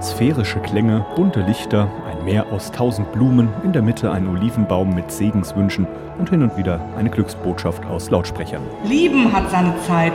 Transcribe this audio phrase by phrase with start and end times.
[0.00, 5.10] Sphärische Klänge, bunte Lichter, ein Meer aus tausend Blumen, in der Mitte ein Olivenbaum mit
[5.10, 5.88] Segenswünschen
[6.18, 8.62] und hin und wieder eine Glücksbotschaft aus Lautsprechern.
[8.84, 10.12] Lieben hat seine Zeit,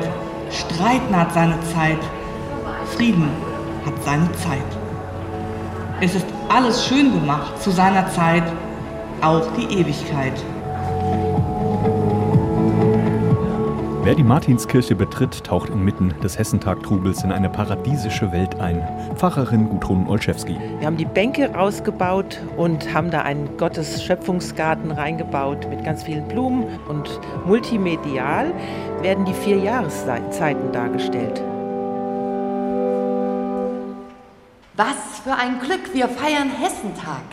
[0.52, 1.98] Streiten hat seine Zeit,
[2.96, 3.28] Frieden
[3.86, 4.60] hat seine Zeit.
[6.00, 8.44] Es ist alles schön gemacht zu seiner Zeit,
[9.22, 10.34] auch die Ewigkeit.
[14.04, 18.86] Wer die Martinskirche betritt, taucht inmitten des Hessentag-Trubels in eine paradiesische Welt ein.
[19.16, 20.58] Pfarrerin Gudrun Olszewski.
[20.80, 26.66] Wir haben die Bänke rausgebaut und haben da einen Gottes-Schöpfungsgarten reingebaut mit ganz vielen Blumen
[26.90, 28.52] und multimedial
[29.02, 31.42] werden die vier Jahreszeiten dargestellt.
[34.76, 37.24] Was für ein Glück, wir feiern Hessentag.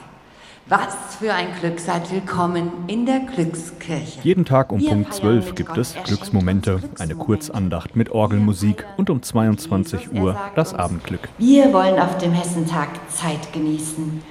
[0.66, 4.20] Was für ein Glück, seid willkommen in der Glückskirche.
[4.22, 7.14] Jeden Tag um Wir Punkt feiern 12 mit gibt Gott es erschenktes Glücksmomente, eine.
[7.16, 11.28] Kurzandacht mit Orgelmusik und um 22 Jesus, Uhr das uns, Abendglück.
[11.38, 14.22] Wir wollen auf dem Hessentag Zeit genießen.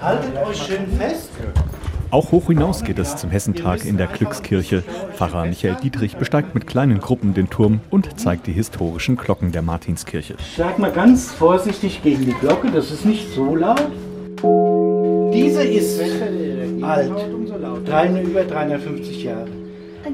[0.00, 1.30] Haltet euch schön fest.
[2.10, 4.82] Auch hoch hinaus geht es zum Hessentag in der Glückskirche.
[5.14, 9.62] Pfarrer Michael Dietrich besteigt mit kleinen Gruppen den Turm und zeigt die historischen Glocken der
[9.62, 10.36] Martinskirche.
[10.54, 13.90] Schlag mal ganz vorsichtig gegen die Glocke, das ist nicht so laut.
[15.32, 16.00] Diese ist
[16.82, 17.12] alt,
[18.24, 19.48] über 350 Jahre.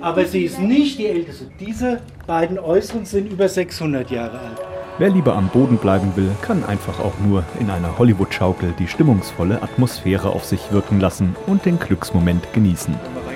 [0.01, 1.47] Aber sie ist nicht die älteste.
[1.61, 4.61] Diese beiden äußeren sind über 600 Jahre alt.
[4.99, 9.61] Wer lieber am Boden bleiben will, kann einfach auch nur in einer Hollywood-Schaukel die stimmungsvolle
[9.63, 12.95] Atmosphäre auf sich wirken lassen und den Glücksmoment genießen.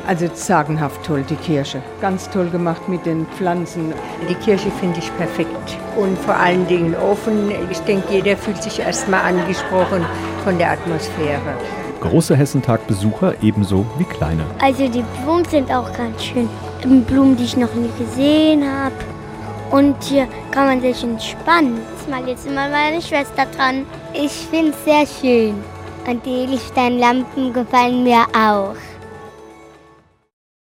[0.09, 1.83] Also sagenhaft toll, die Kirche.
[2.01, 3.93] Ganz toll gemacht mit den Pflanzen.
[4.27, 7.53] Die Kirche finde ich perfekt und vor allen Dingen offen.
[7.71, 10.07] Ich denke, jeder fühlt sich erstmal angesprochen
[10.45, 11.53] von der Atmosphäre.
[12.01, 14.45] Große Hessentag-Besucher ebenso wie kleine.
[14.63, 16.49] Also die Blumen sind auch ganz schön.
[17.07, 18.95] Blumen, die ich noch nie gesehen habe.
[19.71, 21.81] Und hier kann man sich entspannen.
[22.09, 23.85] Mal jetzt immer meine Schwester dran.
[24.15, 25.55] Ich finde es sehr schön.
[26.07, 28.75] Und die Lichterlampen gefallen mir auch.